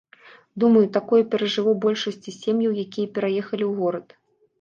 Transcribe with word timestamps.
Думаю, 0.61 0.81
такое 0.95 1.19
перажыло 1.33 1.73
большасць 1.83 2.31
сем'яў, 2.37 2.73
якія 2.85 3.07
пераехалі 3.19 3.63
ў 3.67 3.73
горад. 3.83 4.07